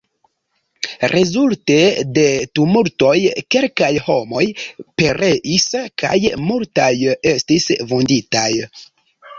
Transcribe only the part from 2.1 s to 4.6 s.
de tumultoj kelkaj homoj